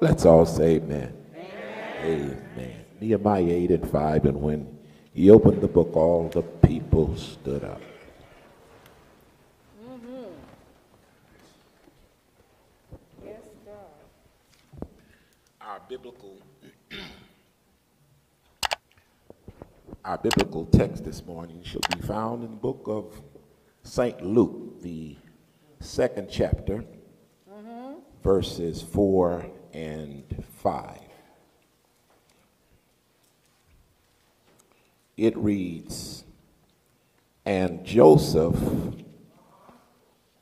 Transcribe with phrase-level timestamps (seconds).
[0.00, 1.12] Let's all say amen.
[2.04, 2.42] Amen.
[2.56, 2.84] amen.
[3.00, 4.78] Nehemiah 8 and 5, and when
[5.12, 7.80] he opened the book, all the people stood up.
[9.84, 10.24] Mm-hmm.
[13.26, 14.88] Yes, God.
[15.60, 16.38] Our biblical
[20.04, 23.20] our biblical text this morning shall be found in the book of
[23.82, 24.24] St.
[24.24, 25.16] Luke, the
[25.80, 26.84] second chapter,
[28.22, 30.98] verses 4 and 5.
[35.16, 36.24] It reads,
[37.44, 38.56] And Joseph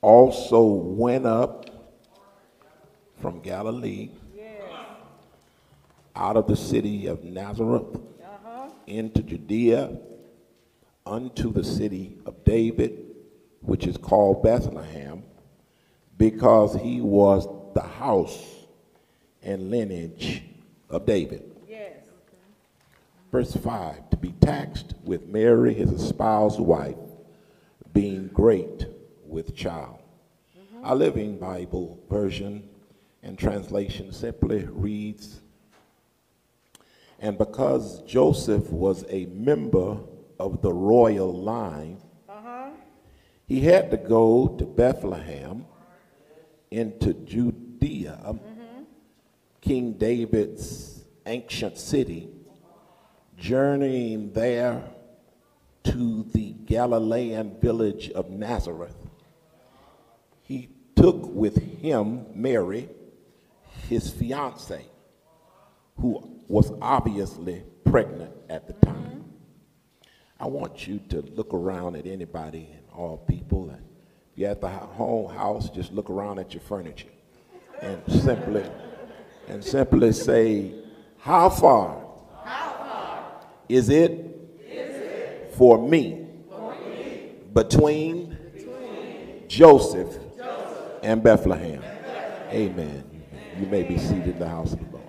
[0.01, 1.69] also went up
[3.19, 4.11] from Galilee
[6.15, 8.69] out of the city of Nazareth uh-huh.
[8.87, 9.97] into Judea
[11.05, 13.05] unto the city of David,
[13.61, 15.23] which is called Bethlehem,
[16.17, 18.56] because he was the house
[19.43, 20.43] and lineage
[20.89, 21.43] of David.
[21.67, 21.93] Yes.
[23.31, 26.95] Verse 5 To be taxed with Mary, his espoused wife,
[27.93, 28.85] being great
[29.25, 29.99] with child.
[30.57, 30.85] Mm-hmm.
[30.85, 32.67] Our Living Bible version
[33.23, 35.41] and translation simply reads
[37.19, 39.97] And because Joseph was a member
[40.39, 41.97] of the royal line,
[42.29, 42.69] uh-huh.
[43.47, 45.65] he had to go to Bethlehem
[46.71, 48.56] into Judea, um, mm-hmm.
[49.61, 52.29] King David's ancient city,
[53.37, 54.83] journeying there
[55.83, 58.95] to the Galilean village of Nazareth.
[60.43, 62.89] He took with him Mary,
[63.89, 64.85] his fiancee,
[65.97, 69.25] who was obviously pregnant at the time.
[70.39, 73.69] I want you to look around at anybody and all people.
[73.69, 73.81] And
[74.33, 77.09] if you're at the ho- home house, just look around at your furniture
[77.81, 78.63] and simply
[79.47, 80.71] and simply say,
[81.19, 82.05] How far,
[82.43, 86.27] How far is, it for me,
[87.53, 88.37] between,
[89.47, 90.15] Joseph,
[91.01, 91.81] and Bethlehem?
[92.51, 93.03] Amen.
[93.59, 95.03] You may be seated in the house of the Lord.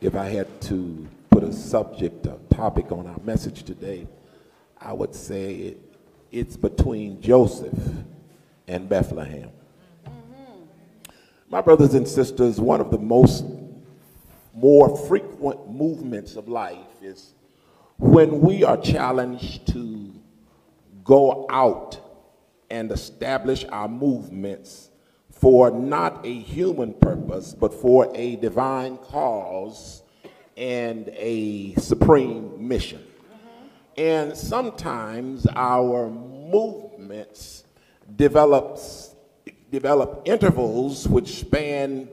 [0.00, 4.08] If I had to put a subject, a topic on our message today,
[4.80, 5.78] I would say it,
[6.32, 7.78] it's between Joseph
[8.66, 9.50] and Bethlehem.
[11.52, 13.44] My brothers and sisters, one of the most
[14.54, 17.34] more frequent movements of life is
[17.98, 20.14] when we are challenged to
[21.04, 22.00] go out
[22.70, 24.88] and establish our movements
[25.30, 30.04] for not a human purpose, but for a divine cause
[30.56, 33.04] and a supreme mission.
[33.98, 37.64] And sometimes our movements
[38.16, 39.11] develops,
[39.72, 42.06] develop intervals which span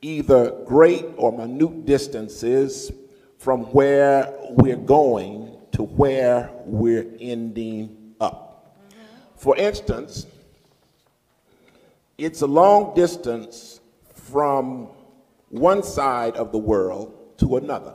[0.00, 2.90] either great or minute distances
[3.36, 8.74] from where we're going to where we're ending up.
[9.36, 10.26] For instance,
[12.16, 13.80] it's a long distance
[14.14, 14.88] from
[15.50, 17.94] one side of the world to another.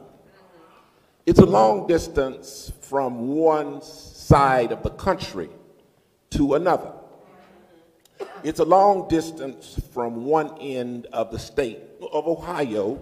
[1.26, 5.50] It's a long distance from one side of the country
[6.30, 6.92] to another.
[8.44, 11.80] It's a long distance from one end of the state
[12.12, 13.00] of Ohio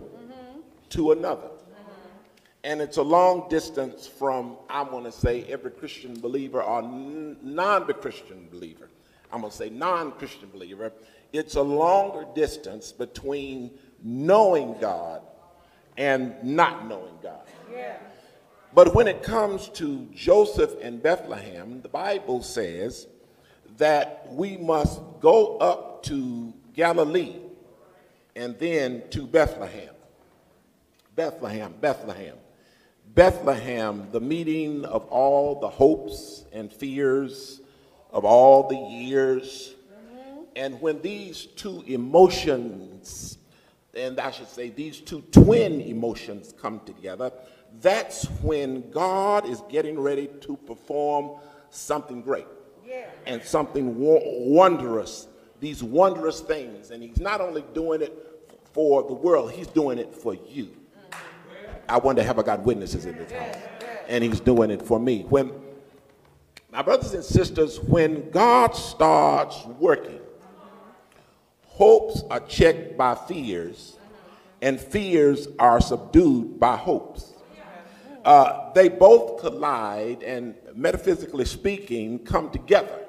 [0.89, 1.49] to another.
[2.63, 7.85] And it's a long distance from, I'm going to say, every Christian believer or non
[7.93, 8.89] Christian believer.
[9.33, 10.93] I'm going to say non Christian believer.
[11.33, 13.71] It's a longer distance between
[14.03, 15.21] knowing God
[15.97, 17.47] and not knowing God.
[17.71, 17.97] Yeah.
[18.73, 23.07] But when it comes to Joseph and Bethlehem, the Bible says
[23.77, 27.35] that we must go up to Galilee
[28.35, 29.93] and then to Bethlehem.
[31.15, 32.35] Bethlehem, Bethlehem.
[33.13, 37.59] Bethlehem, the meeting of all the hopes and fears
[38.11, 39.75] of all the years.
[40.55, 43.37] And when these two emotions,
[43.93, 47.31] and I should say these two twin emotions come together,
[47.81, 52.47] that's when God is getting ready to perform something great.
[53.25, 55.27] And something wondrous,
[55.59, 56.91] these wondrous things.
[56.91, 60.69] And He's not only doing it for the world, He's doing it for you.
[61.89, 63.55] I wonder, have I got witnesses in this house?
[64.07, 65.23] And He's doing it for me.
[65.23, 65.51] When,
[66.71, 70.19] my brothers and sisters, when God starts working,
[71.65, 73.97] hopes are checked by fears,
[74.61, 77.30] and fears are subdued by hopes.
[78.23, 83.05] Uh, they both collide and, metaphysically speaking, come together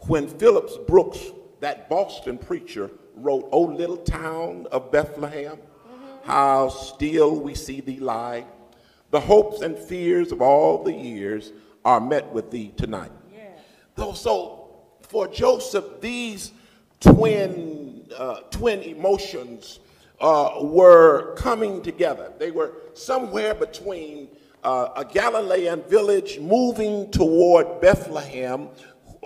[0.00, 1.18] when Phillips Brooks,
[1.60, 5.58] that Boston preacher wrote, O little town of Bethlehem,
[6.24, 8.44] how still we see thee lie.
[9.10, 11.52] The hopes and fears of all the years
[11.84, 13.12] are met with thee tonight.
[13.94, 16.52] Though, so for Joseph, these
[17.00, 19.78] twin, uh, twin emotions
[20.20, 22.32] uh, were coming together.
[22.38, 24.28] They were somewhere between
[24.62, 28.68] uh, a Galilean village moving toward Bethlehem,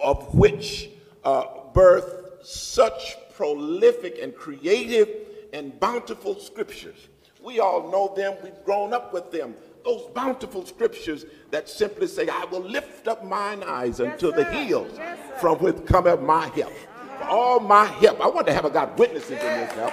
[0.02, 0.90] of which
[1.24, 5.08] uh, birthed such prolific and creative
[5.52, 7.08] and bountiful scriptures.
[7.40, 9.54] We all know them, we've grown up with them.
[9.84, 14.44] Those bountiful scriptures that simply say, I will lift up mine eyes Yes, unto the
[14.44, 16.72] hills Yes, from which cometh my help.
[17.18, 19.92] For all my help, I want to have a God witnesses in this help.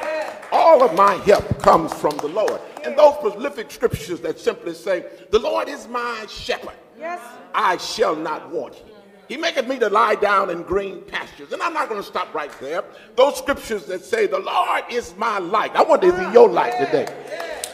[0.58, 2.62] All of my help comes from the Lord.
[2.86, 6.78] And those prolific scriptures that simply say, The Lord is my shepherd.
[6.98, 7.20] Yes.
[7.54, 8.82] I shall not want.
[9.28, 11.52] He maketh me to lie down in green pastures.
[11.52, 12.86] And I'm not going to stop right there.
[13.18, 15.76] Those scriptures that say, The Lord is my light.
[15.76, 17.14] I want to be your light today.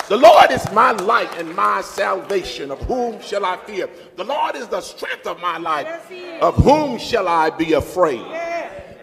[0.09, 2.71] The Lord is my light and my salvation.
[2.71, 3.91] Of whom shall I fear?
[4.15, 5.85] The Lord is the strength of my life.
[5.85, 6.41] Yes, he is.
[6.41, 8.25] Of whom shall I be afraid?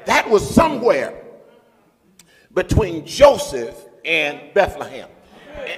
[0.06, 1.27] That was somewhere
[2.58, 5.08] between Joseph and Bethlehem.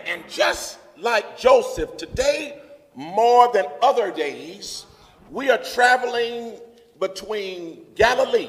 [0.06, 2.58] And, just like Joseph, today,
[2.94, 4.86] more than other days,
[5.30, 6.58] we are traveling
[6.98, 8.48] between Galilee.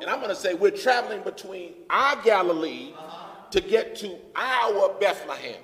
[0.00, 2.92] And I'm going to say we're traveling between our Galilee
[3.50, 5.60] to get to our Bethlehem.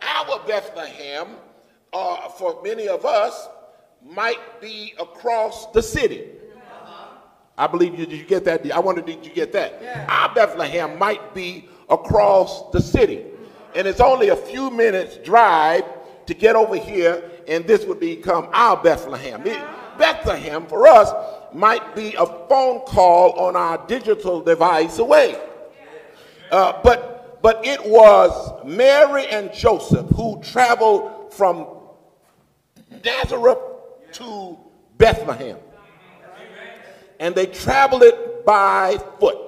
[0.00, 1.36] Our Bethlehem,
[1.92, 3.46] uh, for many of us,
[4.02, 6.30] might be across the city.
[7.58, 8.06] I believe you.
[8.06, 8.70] Did you get that?
[8.72, 9.80] I wonder, did you get that?
[10.08, 13.24] Our Bethlehem might be across the city,
[13.74, 15.84] and it's only a few minutes drive
[16.26, 19.46] to get over here, and this would become our Bethlehem.
[19.46, 19.62] It-
[19.98, 21.12] Bethlehem for us
[21.52, 25.38] might be a phone call on our digital device away.
[26.50, 31.66] Uh, but but it was Mary and Joseph who traveled from
[33.04, 33.58] Nazareth
[34.12, 34.58] to
[34.96, 35.58] Bethlehem.
[37.22, 39.38] And they traveled it by foot.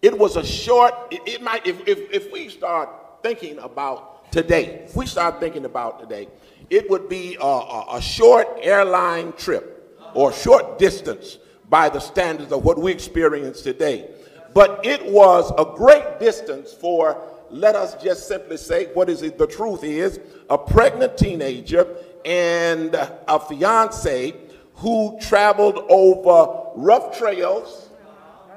[0.00, 2.88] It was a short, it, it might, if, if, if we start
[3.22, 6.28] thinking about today, if we start thinking about today,
[6.70, 11.36] it would be a, a, a short airline trip or short distance
[11.68, 14.08] by the standards of what we experience today.
[14.54, 17.20] But it was a great distance for,
[17.50, 19.36] let us just simply say, what is it?
[19.36, 21.86] The truth is, a pregnant teenager
[22.24, 24.32] and a fiance
[24.74, 27.88] who traveled over rough trails,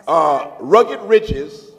[0.08, 1.72] uh, rugged ridges,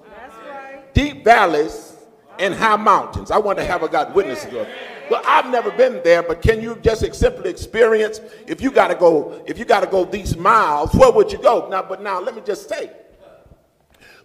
[0.95, 1.97] deep valleys,
[2.39, 3.31] and high mountains.
[3.31, 4.69] I want to have a God witness to it.
[5.11, 8.95] Well, I've never been there, but can you just simply experience if you got to
[8.95, 10.95] go if you got to go these miles?
[10.95, 11.69] Where would you go?
[11.69, 12.91] Now, but now let me just say,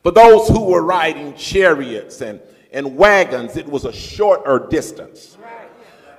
[0.02, 5.38] for those who were riding chariots and and wagons, it was a shorter distance.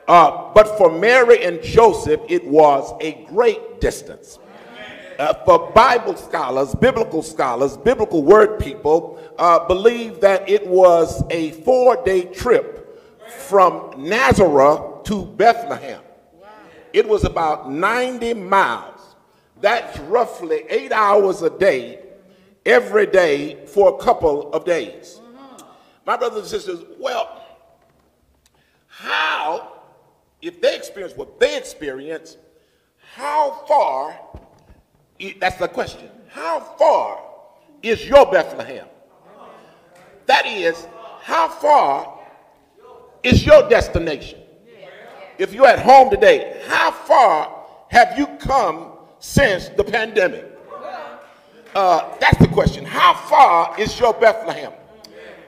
[0.07, 4.39] Uh, but for Mary and Joseph, it was a great distance.
[5.19, 11.53] Uh, for Bible scholars, biblical scholars, biblical word people uh, believe that it was a
[11.63, 16.03] four day trip from Nazareth to Bethlehem.
[16.93, 19.17] It was about 90 miles.
[19.61, 22.01] That's roughly eight hours a day,
[22.67, 25.21] every day for a couple of days.
[26.07, 27.43] My brothers and sisters, well,
[28.87, 29.73] how,
[30.45, 32.37] if they experience what they experience,
[33.15, 34.15] how far,
[35.41, 37.21] that's the question, how far
[37.83, 38.87] is your Bethlehem?
[40.27, 40.87] That is,
[41.23, 42.21] how far
[43.23, 44.41] is your destination?
[45.39, 50.51] If you're at home today, how far have you come since the pandemic?
[51.75, 52.85] Uh, that's the question.
[52.85, 54.73] How far is your Bethlehem?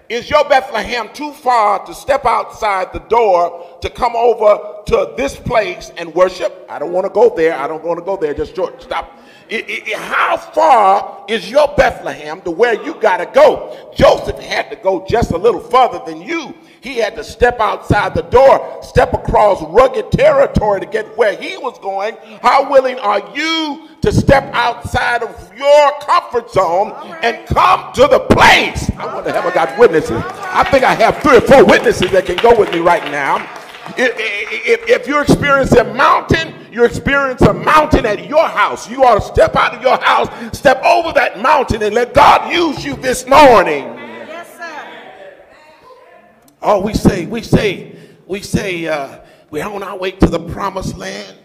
[0.09, 5.35] Is your Bethlehem too far to step outside the door to come over to this
[5.35, 6.65] place and worship?
[6.69, 7.59] I don't want to go there.
[7.59, 8.33] I don't want to go there.
[8.33, 9.19] Just George, stop.
[9.51, 13.77] I- I- I- how far is your Bethlehem to where you got to go?
[13.95, 16.55] Joseph had to go just a little further than you.
[16.87, 21.57] He had to step outside the door, step across rugged territory to get where he
[21.57, 22.17] was going.
[22.41, 26.93] How willing are you to step outside of your comfort zone
[27.25, 28.89] and come to the place?
[28.91, 30.23] I want to have a God witnesses.
[30.23, 33.39] I think I have three or four witnesses that can go with me right now.
[33.99, 38.89] If, if, if you're experiencing a mountain, you're experiencing a mountain at your house.
[38.89, 42.53] You ought to step out of your house, step over that mountain, and let God
[42.53, 44.06] use you this morning.
[46.69, 47.95] Oh, we say, we say,
[48.27, 49.21] we say, uh,
[49.51, 51.39] we're on our way to the promised land.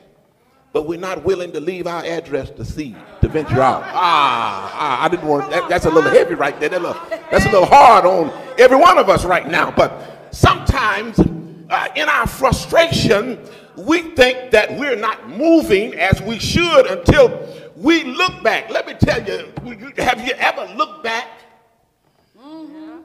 [0.74, 3.84] but we're not willing to leave our address to see, to venture out.
[3.84, 5.70] Ah, ah I didn't want that.
[5.70, 6.70] That's a little heavy right there.
[6.70, 7.00] That little,
[7.30, 9.70] that's a little hard on every one of us right now.
[9.70, 9.94] But
[10.32, 13.38] sometimes uh, in our frustration,
[13.78, 18.72] we think that we're not moving as we should until we look back.
[18.72, 19.54] Let me tell you,
[19.98, 21.28] have you ever looked back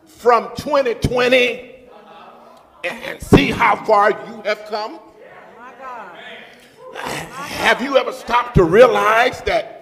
[0.07, 1.76] from 2020
[2.89, 5.01] and see how far you have come?
[6.95, 9.77] Have you ever stopped to realize that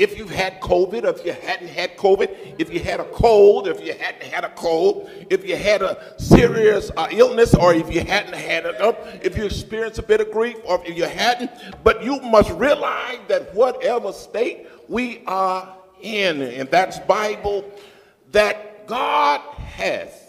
[0.00, 3.68] if you've had COVID, or if you hadn't had COVID, if you had a cold,
[3.68, 7.92] if you hadn't had a cold, if you had a serious uh, illness, or if
[7.92, 11.04] you hadn't had it, uh, if you experienced a bit of grief, or if you
[11.04, 11.50] hadn't,
[11.84, 17.70] but you must realize that whatever state we are in, and that's Bible,
[18.32, 20.19] that God has.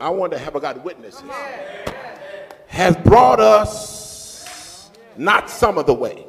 [0.00, 1.22] I want to have a God witnesses.
[2.68, 6.24] Has brought us not some of the way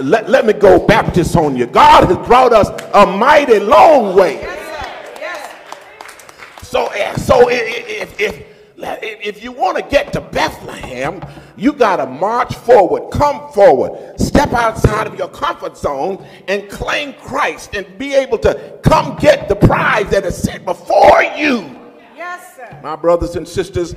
[0.00, 1.66] let, let me go Baptist on you.
[1.66, 4.34] God has brought us a mighty long way.
[4.34, 6.68] Yes, yes.
[6.68, 8.44] So, eh, so if, if,
[8.78, 11.22] if you want to get to Bethlehem,
[11.58, 17.12] you got to march forward, come forward, step outside of your comfort zone and claim
[17.14, 21.76] Christ and be able to come get the prize that is set before you.
[22.16, 22.80] Yes, sir.
[22.82, 23.96] My brothers and sisters,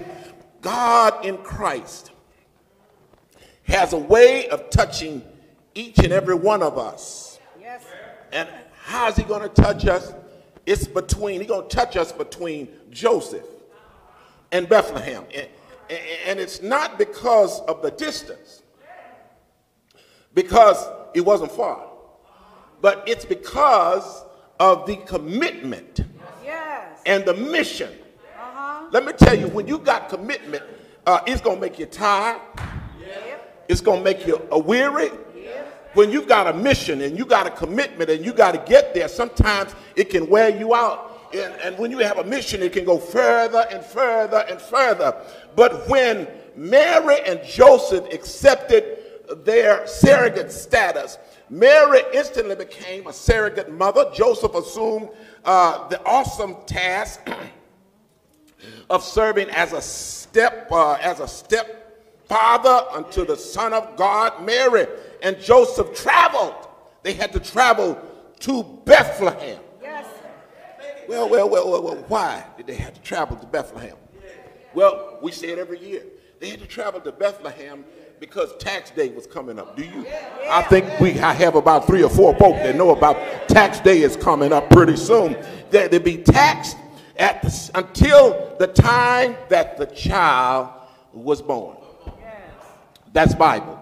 [0.61, 2.11] God in Christ
[3.63, 5.23] has a way of touching
[5.75, 7.39] each and every one of us.
[7.59, 7.83] Yes.
[8.31, 8.49] And
[8.83, 10.13] how is he going to touch us?
[10.65, 13.45] It's between, he's going to touch us between Joseph
[14.51, 15.25] and Bethlehem.
[15.33, 15.47] And,
[16.25, 18.63] and it's not because of the distance,
[20.33, 21.87] because it wasn't far,
[22.81, 24.23] but it's because
[24.59, 26.01] of the commitment
[26.43, 27.01] yes.
[27.05, 27.91] and the mission.
[28.39, 28.87] Uh-huh.
[28.91, 30.63] Let me tell you, when you got commitment,
[31.05, 32.41] uh, it's going to make you tired.
[32.99, 33.65] Yep.
[33.67, 35.09] It's going to make you a weary
[35.93, 38.93] when you've got a mission and you got a commitment and you got to get
[38.93, 41.10] there, sometimes it can wear you out.
[41.33, 45.15] And, and when you have a mission, it can go further and further and further.
[45.55, 48.99] But when Mary and Joseph accepted
[49.45, 51.17] their surrogate status,
[51.49, 54.09] Mary instantly became a surrogate mother.
[54.13, 55.09] Joseph assumed
[55.43, 57.29] uh, the awesome task
[58.89, 61.81] of serving as a step uh, as a step
[62.25, 64.45] father unto the Son of God.
[64.45, 64.87] Mary
[65.21, 66.55] and Joseph traveled.
[67.03, 68.01] They had to travel
[68.39, 69.59] to Bethlehem.
[71.07, 73.95] Well, well, well, well, well, why did they have to travel to Bethlehem?
[74.73, 76.03] Well, we say it every year.
[76.39, 77.83] They had to travel to Bethlehem
[78.19, 79.75] because tax day was coming up.
[79.75, 80.05] Do you?
[80.49, 83.17] I think we I have about three or four folk that know about
[83.47, 85.37] tax day is coming up pretty soon.
[85.71, 86.77] That they be taxed
[87.17, 90.69] at the, until the time that the child
[91.13, 91.77] was born.
[93.13, 93.79] That's Bible.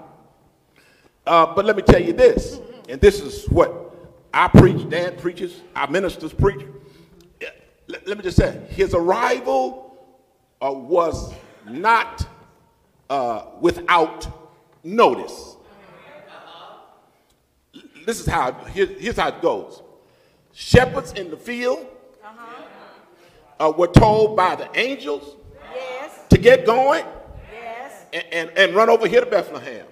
[1.26, 3.96] Uh, but let me tell you this, and this is what
[4.34, 6.66] I preach, Dan preaches, our ministers preach.
[7.90, 9.98] Let, let me just say, his arrival
[10.62, 11.34] uh, was
[11.68, 12.26] not
[13.10, 14.28] uh, without
[14.84, 15.56] notice.
[18.06, 19.82] This is how, here, here's how it goes.
[20.54, 21.86] Shepherds in the field
[23.60, 25.36] uh, were told by the angels
[25.74, 26.20] yes.
[26.30, 27.06] to get going
[27.52, 28.06] yes.
[28.14, 29.86] and, and, and run over here to Bethlehem.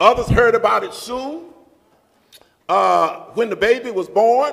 [0.00, 1.46] Others heard about it soon.
[2.68, 4.52] Uh, when the baby was born,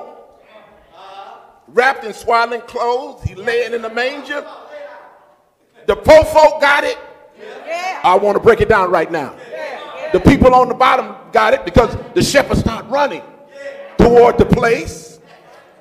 [1.68, 4.46] wrapped in swaddling clothes, he laying in the manger.
[5.86, 6.98] The poor folk got it.
[8.04, 9.36] I want to break it down right now.
[10.12, 13.22] The people on the bottom got it because the shepherds start running
[13.96, 15.20] toward the place.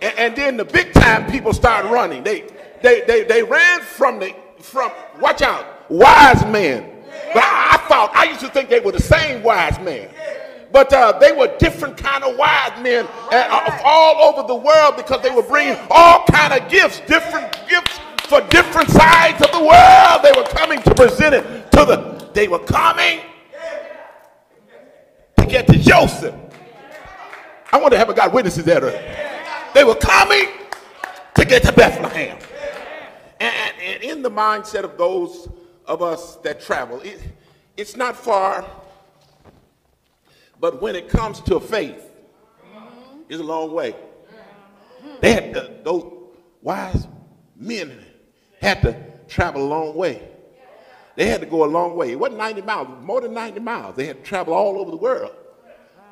[0.02, 2.24] And, and then the big time people start running.
[2.24, 2.48] They,
[2.82, 6.92] they, they, they ran from the, from, watch out, wise men
[7.34, 10.10] but I, I, thought, I used to think they were the same wise men.
[10.72, 15.22] But uh, they were different kind of wise men uh, all over the world because
[15.22, 20.22] they were bringing all kind of gifts, different gifts for different sides of the world.
[20.24, 23.20] They were coming to present it to the, they were coming
[25.38, 26.36] to get to Joseph.
[27.74, 28.80] I want to have a God witnesses there.
[29.74, 30.48] They were coming
[31.36, 32.38] to get to Bethlehem.
[33.40, 35.50] And, and in the mindset of those
[35.86, 37.01] of us that travel.
[37.01, 37.20] It,
[37.75, 38.66] it's not far,
[40.62, 42.12] but when it comes to faith,
[43.27, 43.96] it's a long way.
[45.20, 46.06] They had to, those
[46.62, 47.08] wise
[47.56, 48.06] men
[48.62, 48.96] had to
[49.27, 50.30] travel a long way.
[51.15, 52.12] They had to go a long way.
[52.12, 53.96] It wasn't 90 miles, more than 90 miles.
[53.96, 55.36] They had to travel all over the world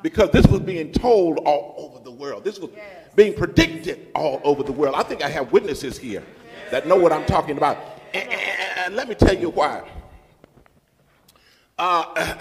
[0.02, 2.44] because this was being told all over the world.
[2.44, 2.72] This was
[3.16, 4.96] being predicted all over the world.
[4.96, 6.24] I think I have witnesses here
[6.72, 7.78] that know what I'm talking about.
[8.14, 9.88] And, and let me tell you why.
[11.78, 12.36] Uh,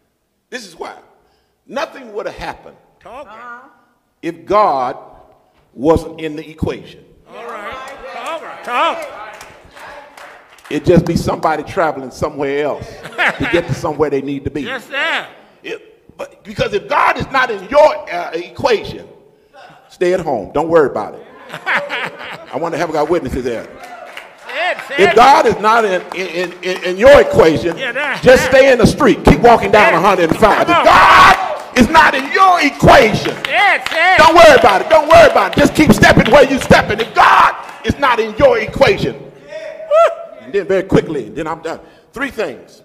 [0.50, 0.98] this is why.
[1.66, 2.76] Nothing would have happened
[4.22, 4.96] if God
[5.74, 7.04] wasn't in the equation.
[7.28, 7.96] All right.
[8.12, 8.62] Talk.
[8.64, 9.46] Talk.
[10.70, 12.86] It'd just be somebody traveling somewhere else
[13.38, 14.62] to get to somewhere they need to be.
[14.62, 15.26] Yes, sir.
[15.62, 19.06] It- but because if God is not in your uh, equation,
[19.90, 20.50] stay at home.
[20.52, 21.26] Don't worry about it.
[21.50, 23.68] I want to have God witnesses there.
[24.98, 28.72] If God is not in, in, in, in your equation, Yeah, that- just that- stay
[28.72, 29.24] in the street.
[29.26, 30.00] Keep walking down Yeah.
[30.02, 30.60] 105.
[30.62, 31.35] If God
[31.76, 34.16] is not in your equation, Said, said.
[34.16, 34.88] don't worry about it.
[34.88, 35.60] Don't worry about it.
[35.60, 37.00] Just keep stepping where you're stepping.
[37.00, 37.54] If God
[37.84, 39.14] is not in your equation,
[40.40, 41.80] and then very quickly, then I'm done.
[42.12, 42.82] Three things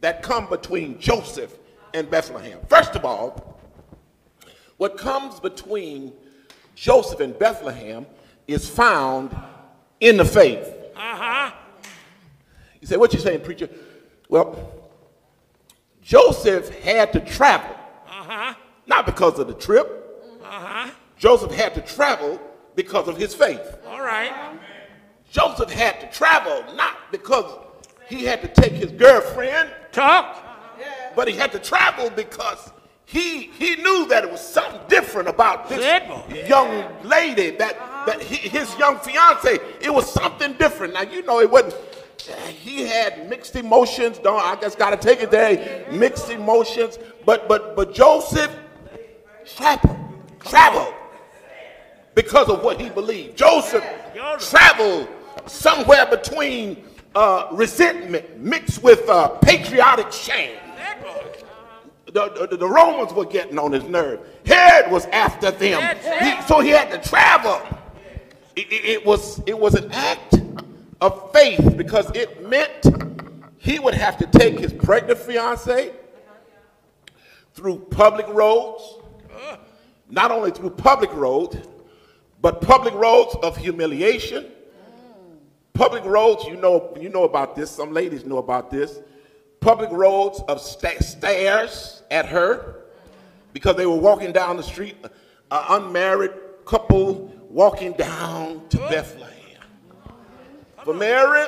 [0.00, 1.56] that come between Joseph
[1.94, 2.58] and Bethlehem.
[2.68, 3.58] First of all,
[4.76, 6.12] what comes between
[6.74, 8.06] Joseph and Bethlehem
[8.48, 9.34] is found
[10.00, 10.66] in the faith.
[10.96, 11.52] Uh-huh.
[12.80, 13.68] You say, what you saying, preacher?
[14.28, 14.72] Well,
[16.02, 17.74] Joseph had to travel.
[18.86, 20.00] Not because of the trip.
[20.42, 20.90] Uh-huh.
[21.16, 22.40] Joseph had to travel
[22.74, 23.78] because of his faith.
[23.86, 24.32] All right.
[25.30, 27.58] Joseph had to travel not because
[28.08, 30.36] he had to take his girlfriend, Talk.
[31.16, 32.70] but he had to travel because
[33.06, 36.44] he he knew that it was something different about this boy.
[36.46, 37.76] young lady that
[38.06, 39.58] that he, his young fiance.
[39.80, 40.94] It was something different.
[40.94, 41.74] Now you know it wasn't.
[42.48, 44.18] He had mixed emotions.
[44.18, 45.86] Don't I just got to take it there?
[45.92, 46.98] Mixed emotions.
[47.26, 48.50] But but but Joseph
[49.46, 49.96] traveled
[50.40, 50.94] traveled
[52.14, 53.36] because of what he believed.
[53.36, 53.84] Joseph
[54.38, 55.08] traveled
[55.46, 56.84] somewhere between
[57.14, 60.56] uh, resentment mixed with uh, patriotic shame.
[62.06, 64.20] The, the, the Romans were getting on his nerve.
[64.46, 65.80] Herod was after them.
[66.22, 67.60] He- so he had to travel.
[68.54, 70.34] It, it- it was, it was an act
[71.00, 72.86] of faith because it meant
[73.58, 75.90] he would have to take his pregnant fiancee
[77.54, 78.82] through public roads,
[80.08, 81.56] not only through public roads,
[82.40, 84.46] but public roads of humiliation,
[85.72, 89.00] public roads, you know, you know about this, some ladies know about this,
[89.60, 92.82] public roads of sta- stares at her
[93.52, 94.96] because they were walking down the street,
[95.50, 96.32] an unmarried
[96.64, 99.30] couple walking down to Bethlehem.
[100.84, 101.46] For Mary,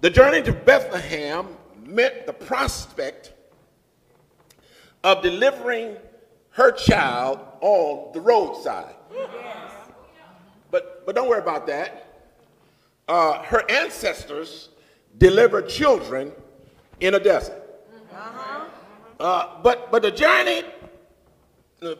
[0.00, 1.46] the journey to Bethlehem
[1.84, 3.34] meant the prospect
[5.04, 5.96] of delivering
[6.50, 8.94] her child on the roadside.
[10.70, 12.06] But, but don't worry about that.
[13.08, 14.68] Uh, her ancestors
[15.18, 16.32] delivered children
[17.00, 17.62] in a desert.
[19.18, 20.62] Uh, but, but the journey,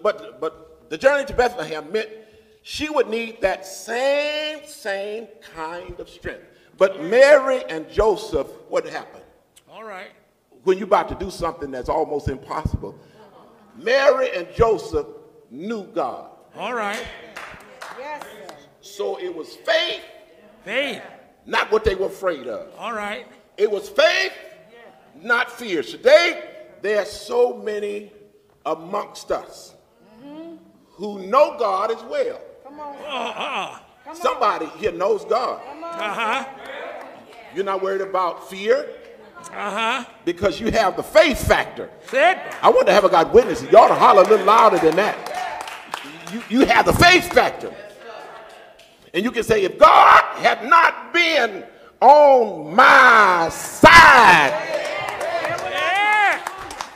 [0.02, 2.08] but, but the journey to Bethlehem meant
[2.62, 6.44] she would need that same, same kind of strength.
[6.78, 9.24] But Mary and Joseph, what happened?
[9.70, 10.10] All right.
[10.64, 12.98] when you're about to do something that's almost impossible.
[13.84, 15.06] Mary and Joseph
[15.50, 16.30] knew God.
[16.56, 17.02] All right.
[17.98, 18.24] Yes.
[18.80, 20.02] So it was faith,
[20.64, 21.02] Faith.
[21.46, 22.68] not what they were afraid of.
[22.78, 23.26] All right.
[23.56, 24.32] It was faith,
[25.22, 25.82] not fear.
[25.82, 26.42] Today,
[26.82, 28.12] there are so many
[28.66, 29.74] amongst us
[30.92, 32.40] who know God as well.
[32.64, 32.96] Come on.
[32.96, 34.14] Uh-uh.
[34.14, 35.60] Somebody here knows God.
[35.82, 36.44] Uh-huh.
[37.54, 38.88] You're not worried about fear
[39.53, 40.05] Uh-huh.
[40.24, 41.90] because you have the faith factor.
[42.09, 42.40] Said.
[42.62, 43.62] I want to have a God witness.
[43.62, 45.16] You ought to holler a little louder than that.
[46.33, 47.74] You, you have the faith factor.
[49.12, 51.64] And you can say, if God had not been
[52.00, 54.53] on my side,
[55.68, 56.40] Yeah.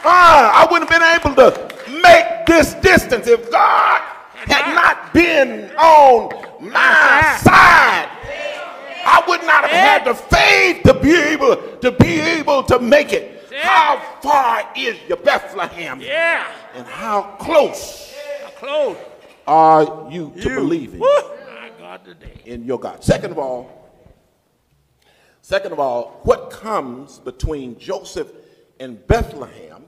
[0.05, 3.27] ah, I wouldn't have been able to make this distance.
[3.27, 4.01] If God
[4.47, 6.31] had not been on
[6.71, 8.09] my side,
[9.07, 13.13] I would not have had the faith to be able to be able to make
[13.13, 13.31] it.
[13.63, 16.01] How far is your Bethlehem?
[16.01, 16.47] Yeah.
[16.75, 18.13] And how close
[18.43, 18.97] How Close.
[19.47, 20.55] are you to You.
[20.57, 21.07] believing Woo.
[21.07, 22.41] My God today.
[22.45, 23.05] in your God?
[23.05, 23.91] Second of all,
[25.43, 28.29] second of all, what comes between Joseph
[28.81, 29.85] and Bethlehem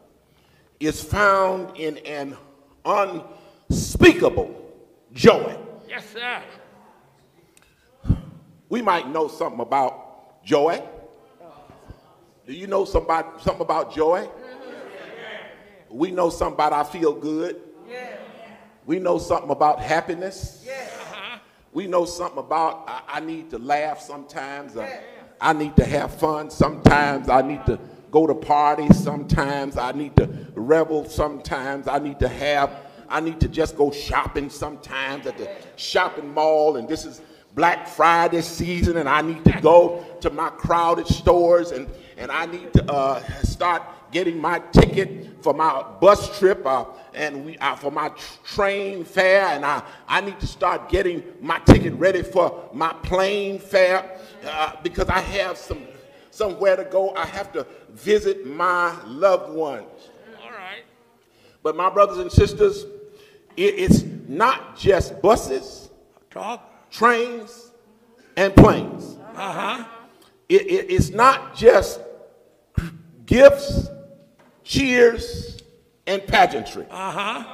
[0.78, 2.36] is found in an
[2.84, 4.54] unspeakable
[5.12, 5.56] joy.
[5.88, 6.40] Yes, sir.
[8.68, 10.82] We might know something about joy.
[12.46, 14.28] Do you know somebody, something about joy?
[15.90, 17.60] We know something about I feel good.
[18.84, 20.66] We know something about happiness.
[21.72, 24.76] We know something about I, I need to laugh sometimes.
[25.40, 27.28] I need to have fun sometimes.
[27.28, 27.78] I need to
[28.10, 29.76] go to parties sometimes.
[29.76, 31.88] I need to revel sometimes.
[31.88, 32.70] I need to have,
[33.08, 36.76] I need to just go shopping sometimes at the shopping mall.
[36.76, 37.20] And this is
[37.56, 41.88] Black Friday season, and I need to go to my crowded stores and,
[42.18, 47.46] and I need to uh, start getting my ticket for my bus trip uh, and
[47.46, 48.10] we, uh, for my
[48.44, 53.58] train fare, and I, I need to start getting my ticket ready for my plane
[53.58, 55.86] fare uh, because I have some
[56.30, 57.14] somewhere to go.
[57.14, 60.10] I have to visit my loved ones.
[60.42, 60.84] All right.
[61.62, 62.84] But my brothers and sisters,
[63.56, 65.88] it, it's not just buses,
[66.30, 66.75] Talk.
[66.96, 67.72] Trains,
[68.38, 69.16] and planes.
[69.34, 69.84] Uh huh.
[70.48, 72.00] It, it- it's not just
[73.26, 73.88] gifts,
[74.64, 75.60] cheers,
[76.06, 76.86] and pageantry.
[76.90, 77.44] Uh huh.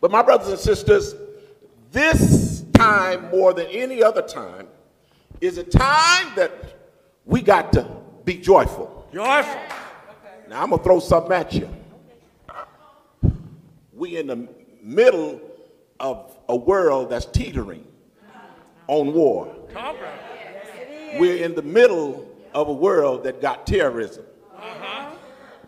[0.00, 1.14] But my brothers and sisters,
[1.92, 4.66] this time more than any other time
[5.40, 6.52] is a time that
[7.26, 7.86] we got to
[8.24, 9.06] be joyful.
[9.12, 9.60] Joyful.
[10.48, 11.68] Now I'm gonna throw something at you.
[13.92, 14.48] We in the
[14.82, 15.40] middle
[16.00, 17.84] of a world that's teetering
[18.90, 19.54] on war.
[21.16, 24.24] We're in the middle of a world that got terrorism.
[24.56, 25.12] Uh-huh.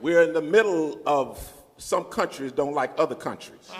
[0.00, 1.38] We're in the middle of
[1.76, 3.70] some countries don't like other countries.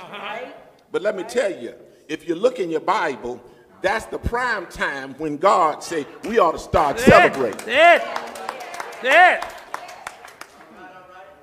[0.93, 1.75] But let me tell you,
[2.09, 3.43] if you look in your Bible,
[3.81, 7.59] that's the prime time when God said we ought to start celebrating.
[7.61, 8.03] Sit.
[9.01, 9.45] Sit.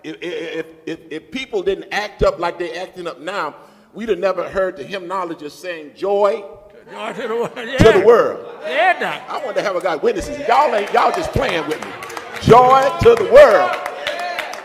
[0.04, 3.58] If, if, if, if people didn't act up like they're acting up now,
[3.94, 6.46] we'd have never heard the hymnologist saying joy
[6.92, 7.52] Joy to the world.
[7.56, 7.78] Yeah.
[7.78, 8.46] to the world.
[8.64, 9.24] Yeah, Doc.
[9.30, 10.40] I want to have a God witnesses.
[10.48, 11.92] Y'all ain't y'all just playing with me.
[12.42, 13.72] Joy to the world.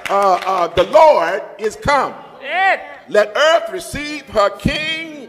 [0.08, 2.14] Uh, uh, the Lord is come.
[2.40, 2.80] Sit.
[3.08, 5.28] Let earth receive her King.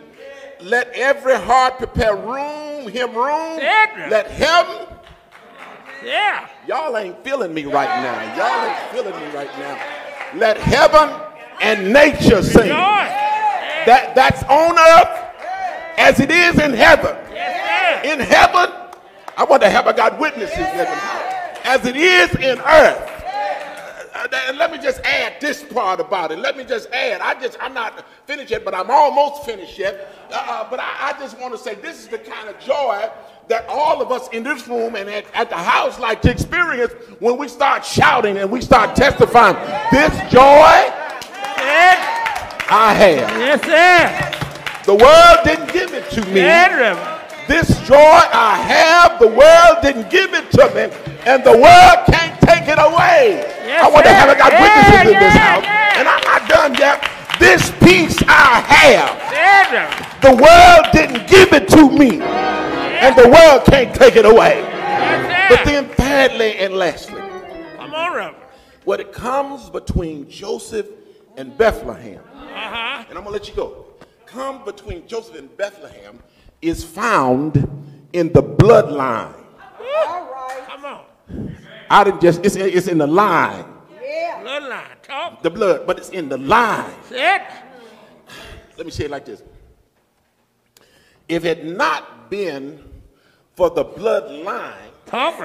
[0.61, 3.59] Let every heart prepare room, him room.
[3.59, 4.09] Cedric.
[4.09, 4.87] Let heaven.
[6.03, 6.47] Yeah.
[6.67, 8.35] Y'all ain't feeling me right now.
[8.37, 10.39] Y'all ain't feeling me right now.
[10.39, 11.13] Let heaven
[11.61, 12.69] and nature sing.
[12.69, 15.24] That that's on earth
[15.97, 17.15] as it is in heaven.
[17.33, 18.73] Yes, in heaven,
[19.37, 20.99] I want to have a God witnesses living
[21.63, 23.11] as it is in earth.
[24.15, 26.39] Uh, And let me just add this part about it.
[26.39, 27.21] Let me just add.
[27.21, 30.09] I just I'm not finished yet, but I'm almost finished yet.
[30.31, 33.09] Uh, uh, but I, I just want to say this is the kind of joy
[33.49, 36.93] that all of us in this room and at, at the house like to experience
[37.19, 39.55] when we start shouting and we start testifying.
[39.91, 40.91] This joy
[41.57, 41.99] Sit.
[42.67, 43.39] I have.
[43.39, 44.44] Yes, sir.
[44.85, 46.41] The world didn't give it to me.
[47.47, 50.93] This joy I have, the world didn't give it to me,
[51.25, 53.41] and the world can't take it away.
[53.65, 54.15] Yes, I want to sir.
[54.15, 55.99] have a God Yeah, witnesses in this house, yeah.
[55.99, 57.07] and I'm not done yet.
[57.39, 63.93] This peace I have, the world didn't give it to me, and the world can't
[63.93, 64.61] take it away.
[64.61, 67.21] Yes, But then, thirdly and lastly,
[67.77, 68.33] Come on,
[68.85, 70.87] when it comes between Joseph
[71.37, 73.03] and Bethlehem, Uh-huh.
[73.07, 73.85] and I'm gonna let you go.
[74.25, 76.19] Come between Joseph and Bethlehem
[76.61, 77.55] is found
[78.13, 79.33] in the bloodline.
[80.07, 80.63] All right.
[80.67, 81.55] Come on.
[81.89, 83.65] I didn't just, it's, it's in the line,
[84.01, 84.41] Yeah.
[84.43, 85.01] Bloodline.
[85.03, 85.43] Talk.
[85.43, 86.91] the blood, but it's in the line.
[87.07, 87.41] Sit.
[88.77, 89.43] Let me say it like this.
[91.29, 92.83] If it had not been
[93.55, 94.73] for the bloodline
[95.05, 95.39] Talk,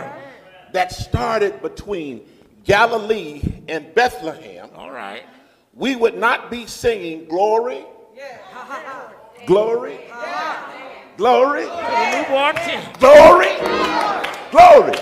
[0.72, 2.22] that started between
[2.64, 5.22] Galilee and Bethlehem, All right.
[5.74, 7.84] we would not be singing glory,
[9.46, 9.98] glory,
[11.16, 12.80] glory, The newborn king.
[12.98, 13.48] glory,
[14.50, 14.96] glory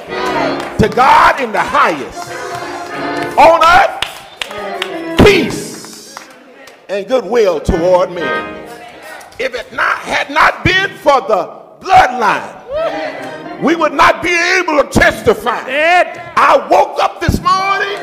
[0.78, 2.32] to God in the highest.
[3.38, 6.16] On earth, peace
[6.88, 8.54] and goodwill toward men.
[9.38, 14.88] If it not had not been for the bloodline, we would not be able to
[14.90, 15.62] testify.
[16.36, 17.98] I woke up this morning.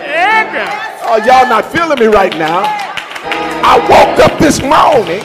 [1.07, 2.94] Oh, y'all not feeling me right now.
[3.63, 5.23] I woke up this morning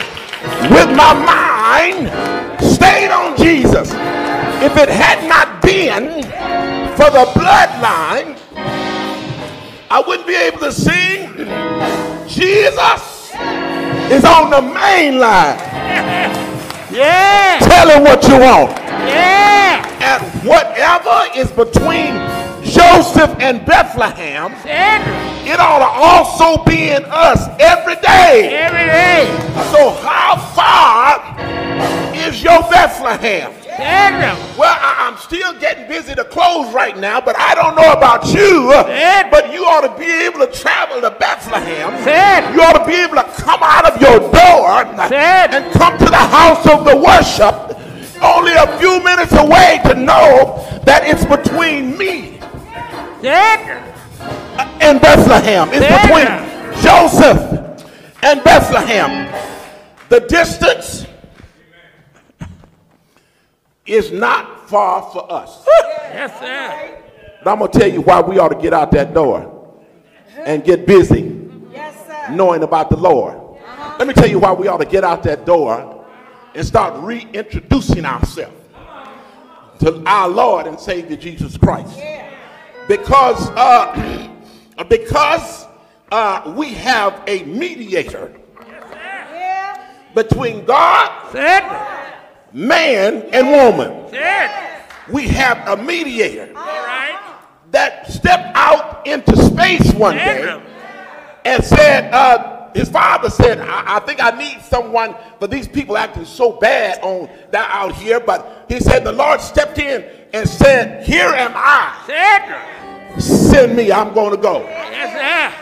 [0.71, 2.09] with my mind
[2.63, 3.91] stayed on Jesus.
[4.63, 6.23] If it had not been
[6.97, 8.39] for the bloodline,
[9.91, 11.35] I wouldn't be able to sing.
[12.29, 13.33] Jesus
[14.11, 15.59] is on the main line.
[16.93, 17.61] Yeah.
[17.61, 18.77] Tell him what you want.
[19.07, 19.87] Yeah.
[20.03, 22.15] And whatever is between
[22.71, 28.55] Joseph and Bethlehem, it ought to also be in us every day.
[28.55, 29.27] Every day.
[29.73, 31.37] So how far
[32.15, 33.53] is your Bethlehem?
[34.59, 38.27] Well, I, am still getting busy to close right now, but I don't know about
[38.27, 38.71] you.
[39.31, 41.91] But you ought to be able to travel to Bethlehem.
[42.55, 46.17] You ought to be able to come out of your door and come to the
[46.17, 47.77] house of the worship
[48.23, 52.40] only a few minutes away to know that it's between me.
[53.25, 55.69] And uh, Bethlehem.
[55.73, 57.87] It's between Joseph
[58.23, 59.33] and Bethlehem.
[60.09, 61.07] The distance
[63.87, 65.67] is not far for us.
[66.13, 67.03] Yes, sir.
[67.43, 69.81] But I'm going to tell you why we ought to get out that door
[70.37, 73.39] and get busy Yes, knowing about the Lord.
[73.99, 76.07] Let me tell you why we ought to get out that door
[76.55, 78.57] and start reintroducing ourselves
[79.81, 81.99] to our Lord and Savior Jesus Christ.
[82.89, 84.29] Because uh,
[84.89, 85.67] because
[86.11, 88.33] uh, we have a mediator
[90.15, 91.35] between God,
[92.53, 94.07] man, and woman.
[95.13, 96.53] We have a mediator
[97.71, 100.61] that stepped out into space one day
[101.45, 105.97] and said, uh, his father said, I, I think I need someone for these people
[105.97, 108.21] acting so bad on that out here.
[108.21, 113.19] But he said, the Lord stepped in and said, Here am I.
[113.19, 114.61] Send me, I'm going to go.
[114.65, 115.55] Yes.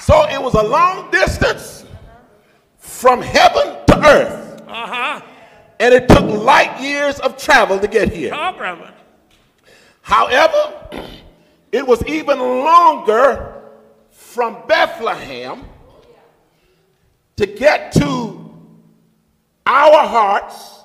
[0.00, 1.84] So it was a long distance
[2.78, 4.62] from heaven to earth.
[4.66, 5.20] Uh-huh.
[5.80, 8.32] And it took light years of travel to get here.
[10.00, 10.88] However,
[11.72, 13.62] it was even longer
[14.10, 15.64] from Bethlehem
[17.36, 18.50] to get to
[19.66, 20.80] our hearts,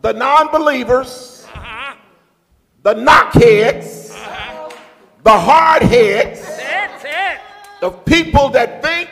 [0.00, 1.31] the non believers.
[2.82, 4.08] The knockheads,
[5.22, 6.40] the hardheads,
[7.80, 9.08] the people that think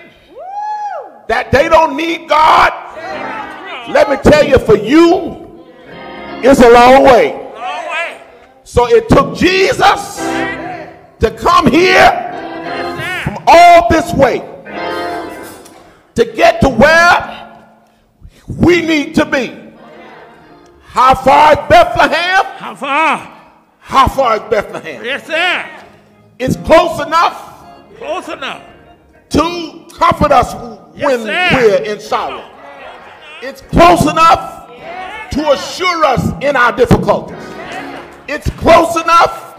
[1.29, 2.73] that they don't need God.
[3.89, 5.67] Let me tell you, for you,
[6.43, 7.33] it's a long way.
[7.33, 8.23] Long way.
[8.65, 10.19] So it took Jesus
[11.21, 12.11] to come here
[13.25, 14.39] from all this way
[16.17, 17.69] to get to where
[18.49, 19.57] we need to be.
[20.83, 22.45] How far is Bethlehem?
[22.57, 23.40] How far?
[23.91, 25.05] How far is Bethlehem?
[25.05, 25.67] Yes, sir.
[26.39, 27.49] It's close enough
[27.99, 28.63] Close enough.
[29.31, 30.55] to comfort us
[30.95, 31.49] when sir.
[31.53, 32.49] we're in sorrow.
[33.43, 34.69] It's close enough
[35.33, 37.37] to assure us in our difficulties.
[38.29, 39.57] It's close enough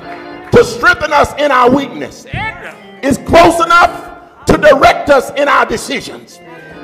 [0.51, 2.25] to strengthen us in our weakness.
[2.31, 6.39] It's close enough to direct us in our decisions.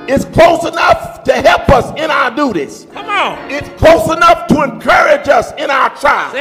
[0.10, 2.88] It's close enough to help us in our duties.
[2.94, 3.52] Come on.
[3.52, 6.34] It's close enough to encourage us in our trials.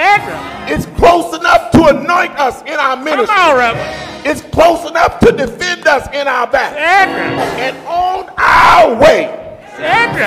[0.71, 3.27] It's close enough to anoint us in our ministry.
[3.27, 4.27] Come on, Reverend.
[4.27, 6.79] It's close enough to defend us in our battle.
[6.79, 9.27] And on our way,
[9.79, 10.25] Andrew.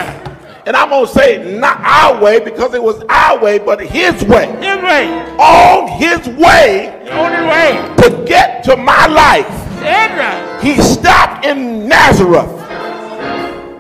[0.66, 4.22] and I'm going to say not our way because it was our way, but his
[4.26, 4.48] way.
[4.58, 5.08] His way.
[5.38, 7.96] On his way The only way.
[8.04, 9.48] to get to my life,
[9.82, 10.60] Andrew.
[10.62, 12.58] he stopped in Nazareth.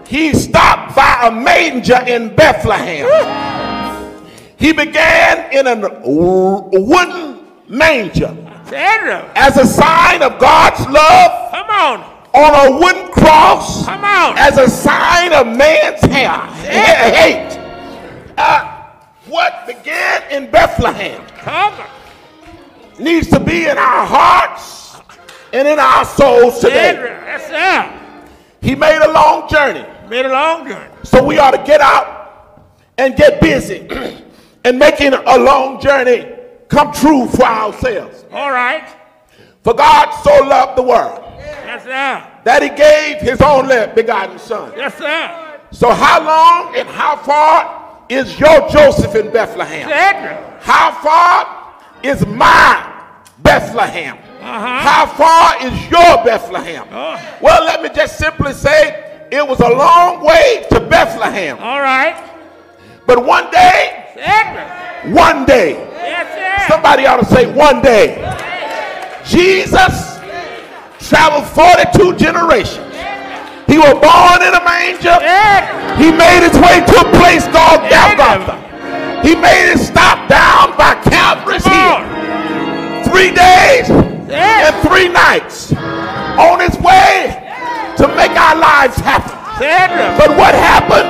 [0.10, 3.06] He stopped by a manger in Bethlehem.
[4.58, 8.36] He began in a wooden manger
[8.74, 12.00] as a sign of God's love Come on.
[12.34, 14.36] on a wooden cross Come on.
[14.38, 17.60] as a sign of man's ha- ha- hate.
[18.36, 18.84] Uh,
[19.28, 21.88] what began in Bethlehem Talk.
[23.00, 24.98] needs to be in our hearts
[25.54, 26.89] and in our souls today.
[26.89, 27.06] Andrew.
[27.10, 28.00] Yes, sir.
[28.62, 30.89] He made a long journey, Made a long journey.
[31.04, 32.63] so we ought to get out
[32.98, 33.88] and get busy
[34.65, 36.28] and making a long journey
[36.67, 38.26] come true for ourselves.
[38.32, 38.88] All right.
[39.63, 42.28] For God so loved the world Yes, sir.
[42.43, 44.74] that he gave his only begotten son.
[44.76, 45.60] Yes, sir.
[45.72, 49.88] So how long and how far is your Joseph in Bethlehem?
[50.62, 53.04] How far is my
[53.39, 54.17] Bethlehem?
[54.17, 54.80] Uh-huh.
[54.80, 56.88] How far is your Bethlehem?
[56.91, 57.38] Oh.
[57.41, 61.58] Well, let me just simply say it was a long way to Bethlehem.
[61.60, 62.15] All right.
[63.06, 64.13] But one day,
[65.06, 68.18] one day, Yes, somebody ought to say one day,
[69.26, 70.18] Jesus
[71.00, 72.86] traveled 42 generations.
[73.68, 75.18] He was born in a manger.
[76.02, 78.58] He made his way to a place called Golgotha.
[79.22, 82.02] He made his stop down by Calvary's Hill.
[83.06, 83.89] Three days
[84.30, 87.49] and three nights on his way
[88.00, 89.36] to make our lives happen.
[89.60, 90.08] Andrew.
[90.18, 91.10] But what happened?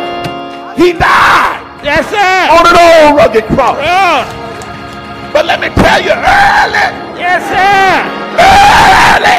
[0.77, 2.41] He died Yes, sir.
[2.49, 3.77] on an old rugged cross.
[3.77, 4.25] Oh.
[5.31, 6.87] But let me tell you, early,
[7.19, 7.93] Yes, sir.
[8.41, 9.37] early,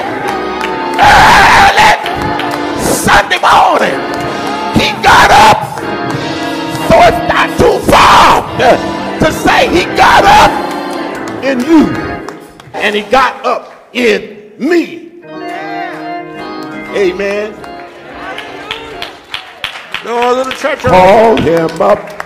[1.03, 1.93] early
[2.87, 3.99] Sunday morning,
[4.79, 5.59] he got up.
[6.89, 8.47] So it's not too far
[9.21, 10.51] to say he got up
[11.43, 11.87] in you
[12.75, 15.10] and he got up in me.
[16.97, 17.53] Amen.
[20.03, 22.20] Of the church Call him up